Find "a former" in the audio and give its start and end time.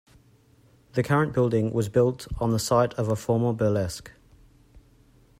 3.09-3.53